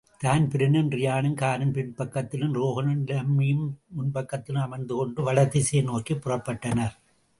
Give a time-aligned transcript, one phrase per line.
[0.23, 3.67] தான்பிரினும் ரியானும் காரின் பின் பக்கத்திலும், ஹோகனும் டாம்மியும்
[3.97, 6.95] முன்பக்கத்திலும் அமர்ந்து கொண்டு, வடதிசைநோக்கிப் புறப்பட்டனர்.